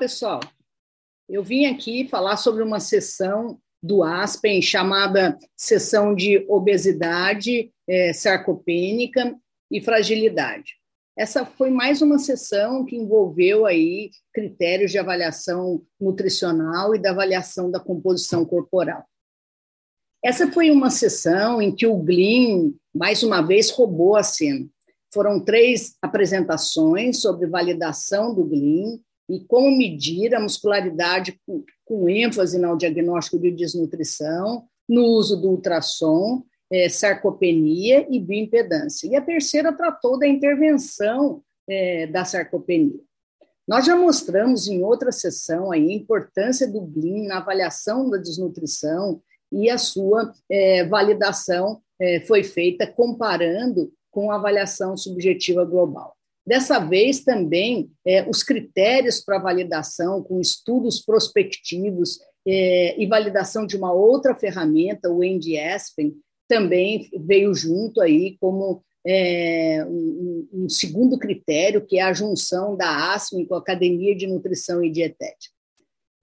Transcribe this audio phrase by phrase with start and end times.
[0.00, 0.40] pessoal.
[1.28, 9.36] Eu vim aqui falar sobre uma sessão do Aspen chamada Sessão de Obesidade é, Sarcopênica
[9.70, 10.76] e Fragilidade.
[11.16, 17.70] Essa foi mais uma sessão que envolveu aí critérios de avaliação nutricional e da avaliação
[17.70, 19.04] da composição corporal.
[20.24, 24.66] Essa foi uma sessão em que o Glyn, mais uma vez, roubou a cena.
[25.12, 28.98] Foram três apresentações sobre validação do Glyn
[29.30, 35.50] e como medir a muscularidade com, com ênfase no diagnóstico de desnutrição, no uso do
[35.50, 39.06] ultrassom, é, sarcopenia e bioimpedância.
[39.06, 42.98] E a terceira tratou da intervenção é, da sarcopenia.
[43.66, 49.22] Nós já mostramos em outra sessão aí, a importância do GLIM na avaliação da desnutrição
[49.52, 56.16] e a sua é, validação é, foi feita comparando com a avaliação subjetiva global.
[56.50, 63.76] Dessa vez também é, os critérios para validação com estudos prospectivos é, e validação de
[63.76, 66.12] uma outra ferramenta, o NDASPEN,
[66.48, 73.14] também veio junto aí como é, um, um, segundo critério, que é a junção da
[73.14, 75.54] ASPEN com a Academia de Nutrição e Dietética.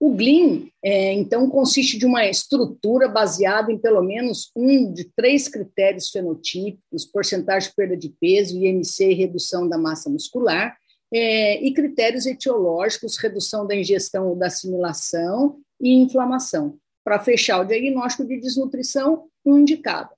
[0.00, 5.48] O GLIM, é, então, consiste de uma estrutura baseada em pelo menos um de três
[5.48, 10.76] critérios fenotípicos, porcentagem de perda de peso, IMC e redução da massa muscular,
[11.12, 17.64] é, e critérios etiológicos, redução da ingestão ou da assimilação e inflamação, para fechar o
[17.64, 20.10] diagnóstico de desnutrição, um de cada.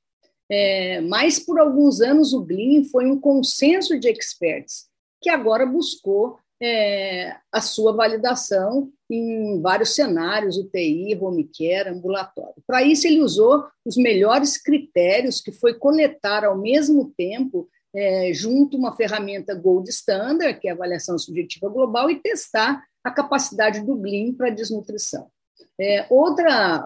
[0.50, 4.88] É, mas, por alguns anos, o GLIM foi um consenso de experts,
[5.22, 12.62] que agora buscou é, a sua validação em vários cenários, UTI, home care, ambulatório.
[12.66, 18.76] Para isso, ele usou os melhores critérios que foi coletar ao mesmo tempo, é, junto
[18.76, 23.96] uma ferramenta Gold Standard, que é a avaliação subjetiva global, e testar a capacidade do
[23.96, 25.28] GLIM para desnutrição.
[25.78, 26.84] É, outra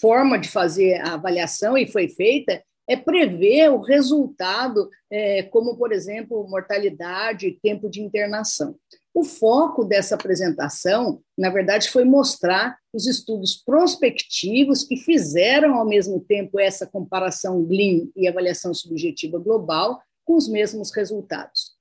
[0.00, 5.92] forma de fazer a avaliação, e foi feita, é prever o resultado, é, como, por
[5.92, 8.76] exemplo, mortalidade e tempo de internação.
[9.14, 16.18] O foco dessa apresentação, na verdade, foi mostrar os estudos prospectivos que fizeram, ao mesmo
[16.20, 21.74] tempo, essa comparação GLIM e avaliação subjetiva global com os mesmos resultados.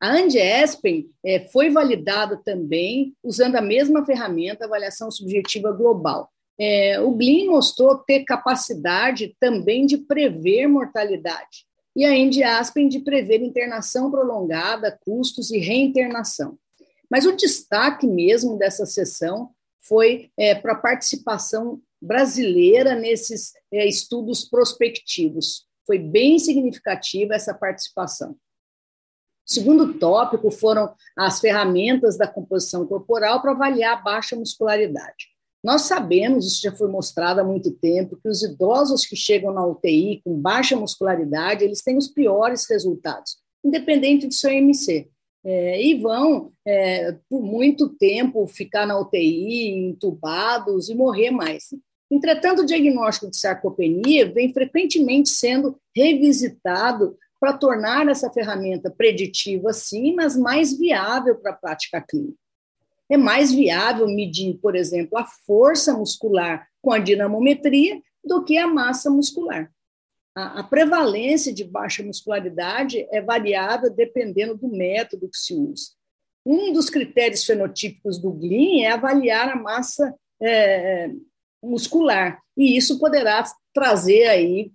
[0.00, 7.12] A Andiespen é, foi validada também usando a mesma ferramenta, avaliação subjetiva global, é, o
[7.12, 14.98] Glyn mostrou ter capacidade também de prever mortalidade, e a Endiaspen de prever internação prolongada,
[15.04, 16.58] custos e reinternação.
[17.10, 24.44] Mas o destaque mesmo dessa sessão foi é, para a participação brasileira nesses é, estudos
[24.44, 25.66] prospectivos.
[25.86, 28.36] Foi bem significativa essa participação.
[29.46, 35.26] Segundo tópico foram as ferramentas da composição corporal para avaliar a baixa muscularidade.
[35.64, 39.66] Nós sabemos, isso já foi mostrado há muito tempo, que os idosos que chegam na
[39.66, 45.10] UTI com baixa muscularidade, eles têm os piores resultados, independente de seu IMC.
[45.50, 51.68] É, e vão, é, por muito tempo, ficar na UTI, entubados e morrer mais.
[52.10, 60.14] Entretanto, o diagnóstico de sarcopenia vem frequentemente sendo revisitado para tornar essa ferramenta preditiva, sim,
[60.14, 62.36] mas mais viável para a prática clínica
[63.08, 68.66] é mais viável medir, por exemplo, a força muscular com a dinamometria do que a
[68.66, 69.70] massa muscular.
[70.38, 75.90] A, a prevalência de baixa muscularidade é variável dependendo do método que se usa.
[76.46, 81.10] Um dos critérios fenotípicos do GLIN é avaliar a massa é,
[81.60, 83.42] muscular, e isso poderá
[83.74, 84.70] trazer aí,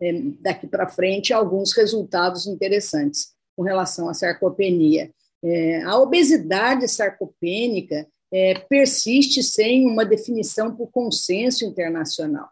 [0.00, 5.10] é, daqui para frente, alguns resultados interessantes com relação à sarcopenia.
[5.42, 12.48] É, a obesidade sarcopênica é, persiste sem uma definição por consenso internacional.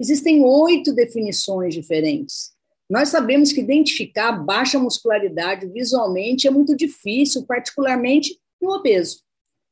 [0.00, 2.52] Existem oito definições diferentes.
[2.88, 9.20] Nós sabemos que identificar baixa muscularidade visualmente é muito difícil, particularmente no obeso.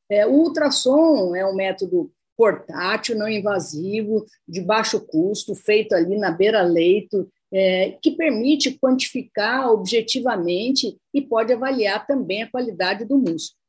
[0.09, 6.31] É, o ultrassom é um método portátil, não invasivo, de baixo custo, feito ali na
[6.31, 13.59] beira-leito, é, que permite quantificar objetivamente e pode avaliar também a qualidade do músculo.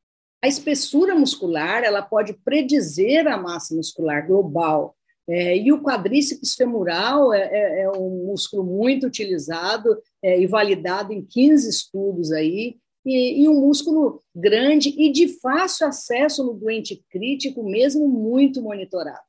[0.43, 4.95] A espessura muscular ela pode predizer a massa muscular global.
[5.31, 11.13] É, e o quadríceps femoral é, é, é um músculo muito utilizado é, e validado
[11.13, 17.03] em 15 estudos aí, e, e, um músculo grande e de fácil acesso no doente
[17.09, 19.23] crítico, mesmo muito monitorado.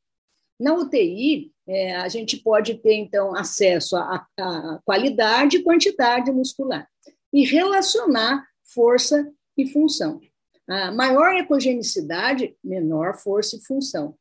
[0.59, 6.87] Na UTI, é, a gente pode ter, então, acesso à, à qualidade e quantidade muscular
[7.31, 8.43] e relacionar
[8.73, 10.19] força e função.
[10.67, 14.15] A maior ecogenicidade, menor força e função.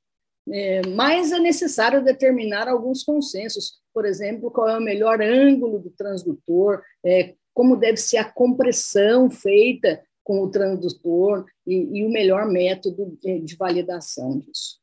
[0.48, 5.90] É, mas é necessário determinar alguns consensos, por exemplo, qual é o melhor ângulo do
[5.90, 12.46] transdutor, é, como deve ser a compressão feita com o transdutor e, e o melhor
[12.46, 14.78] método de, de validação disso.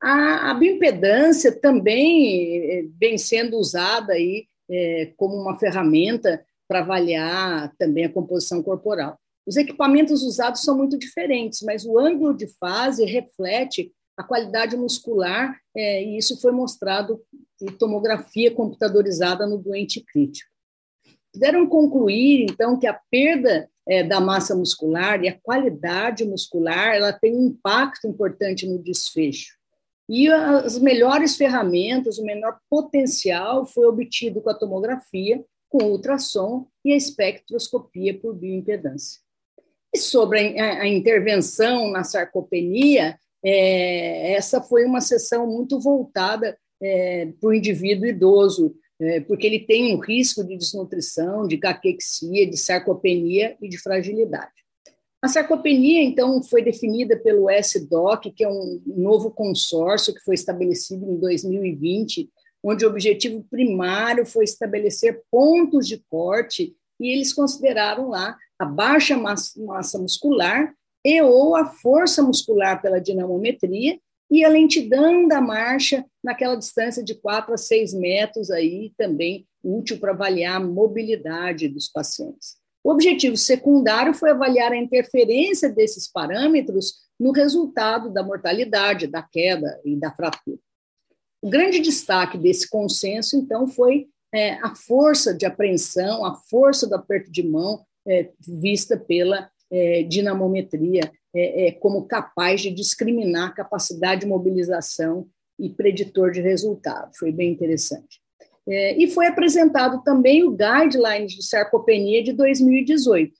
[0.00, 7.72] A, a, bioimpedância também é, vem sendo usada aí é, como uma ferramenta para avaliar
[7.78, 9.18] também a composição corporal.
[9.46, 15.58] Os equipamentos usados são muito diferentes, mas o ângulo de fase reflete a qualidade muscular,
[15.74, 17.20] é, e isso foi mostrado
[17.60, 20.50] em tomografia computadorizada no doente crítico.
[21.32, 27.12] Puderam concluir, então, que a perda é, da massa muscular e a qualidade muscular ela
[27.12, 29.54] tem um impacto importante no desfecho.
[30.08, 36.92] E as melhores ferramentas, o menor potencial foi obtido com a tomografia, com ultrassom e
[36.92, 39.20] a espectroscopia por bioimpedância.
[39.92, 47.26] E sobre a, a intervenção na sarcopenia, é, essa foi uma sessão muito voltada é,
[47.40, 52.56] para o indivíduo idoso, é, porque ele tem um risco de desnutrição, de caquexia, de
[52.56, 54.50] sarcopenia e de fragilidade.
[55.22, 61.08] A sarcopenia, então, foi definida pelo SDOC, que é um novo consórcio que foi estabelecido
[61.08, 62.28] em 2020,
[62.64, 69.16] onde o objetivo primário foi estabelecer pontos de corte, e eles consideraram lá a baixa
[69.16, 70.74] massa, massa muscular
[71.06, 73.96] e ou a força muscular pela dinamometria
[74.28, 80.00] e a lentidão da marcha naquela distância de 4 a 6 metros aí também útil
[80.00, 82.56] para avaliar a mobilidade dos pacientes.
[82.82, 89.80] O objetivo secundário foi avaliar a interferência desses parâmetros no resultado da mortalidade, da queda
[89.84, 90.58] e da fratura.
[91.40, 96.96] O grande destaque desse consenso, então, foi é, a força de apreensão, a força do
[96.96, 104.22] aperto de mão é, vista pela é, dinamometria é, é, como capaz de discriminar capacidade
[104.22, 105.28] de mobilização
[105.58, 107.12] e preditor de resultado.
[107.16, 108.20] Foi bem interessante.
[108.68, 113.32] É, e foi apresentado também o Guidelines de Sarcopenia de 2018.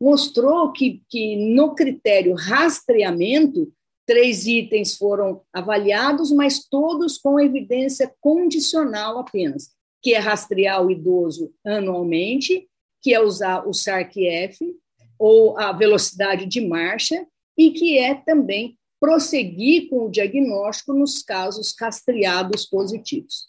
[0.00, 3.72] Mostrou que, que no critério rastreamento,
[4.06, 9.70] três itens foram avaliados, mas todos com evidência condicional apenas,
[10.02, 12.68] que é rastrear o idoso anualmente,
[13.02, 14.76] que é usar o SARC-F,
[15.18, 17.26] ou a velocidade de marcha,
[17.56, 23.46] e que é também prosseguir com o diagnóstico nos casos rastreados positivos.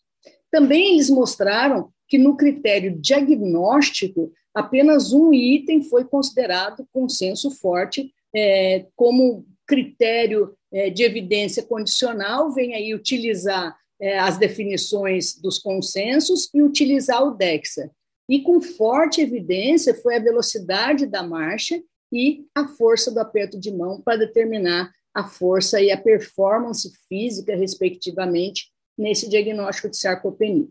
[0.51, 8.85] Também eles mostraram que no critério diagnóstico, apenas um item foi considerado consenso forte é,
[8.95, 16.61] como critério é, de evidência condicional, vem aí utilizar é, as definições dos consensos e
[16.63, 17.91] utilizar o DEXA.
[18.29, 21.81] E com forte evidência foi a velocidade da marcha
[22.13, 27.55] e a força do aperto de mão para determinar a força e a performance física,
[27.55, 30.67] respectivamente, nesse diagnóstico de sarcopenia.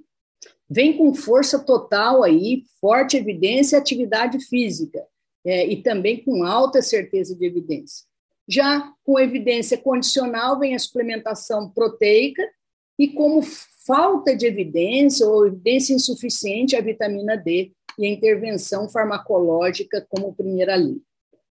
[0.71, 5.05] Vem com força total aí, forte evidência e atividade física,
[5.45, 8.07] é, e também com alta certeza de evidência.
[8.47, 12.43] Já com evidência condicional vem a suplementação proteica,
[12.99, 13.43] e como
[13.87, 20.77] falta de evidência ou evidência insuficiente a vitamina D e a intervenção farmacológica como primeira
[20.77, 21.01] linha.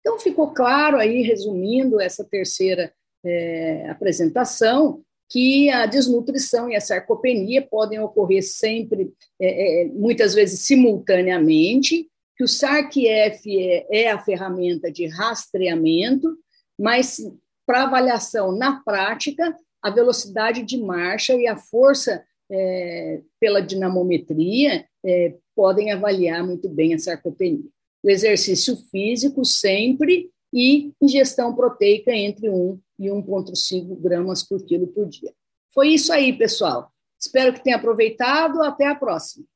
[0.00, 2.92] Então, ficou claro aí, resumindo essa terceira
[3.24, 10.60] é, apresentação, que a desnutrição e a sarcopenia podem ocorrer sempre, é, é, muitas vezes
[10.60, 16.36] simultaneamente, que o SARC-F é, é a ferramenta de rastreamento,
[16.78, 17.18] mas
[17.66, 25.34] para avaliação na prática, a velocidade de marcha e a força é, pela dinamometria é,
[25.54, 27.64] podem avaliar muito bem a sarcopenia.
[28.02, 35.06] O exercício físico sempre e ingestão proteica entre 1 e 1,5 gramas por quilo por
[35.06, 35.32] dia.
[35.72, 36.90] Foi isso aí, pessoal.
[37.18, 38.62] Espero que tenha aproveitado.
[38.62, 39.46] Até a próxima.